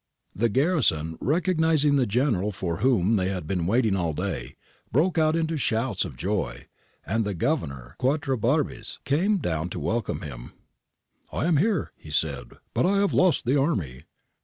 The 0.35 0.49
garrison, 0.49 1.15
recognising 1.21 1.95
the 1.95 2.07
General 2.07 2.51
for 2.51 2.77
whom 2.77 3.17
they 3.17 3.29
had 3.29 3.45
been 3.45 3.67
waiting 3.67 3.95
all 3.95 4.13
day, 4.13 4.55
broke 4.91 5.19
out 5.19 5.35
into 5.35 5.57
shouts 5.57 6.05
of 6.05 6.17
joy, 6.17 6.65
and 7.05 7.23
the 7.23 7.35
Governor, 7.35 7.95
Quatrebarbes, 7.99 8.97
came 9.05 9.37
down 9.37 9.69
to 9.69 9.79
welcome 9.79 10.21
him.' 10.23 10.53
Here 11.31 11.39
I 11.41 11.45
am,' 11.45 11.87
he 11.95 12.09
said,' 12.09 12.53
but 12.73 12.83
I 12.83 12.97
have 12.97 13.13
lost 13.13 13.45
the 13.45 13.59
army.' 13.59 14.05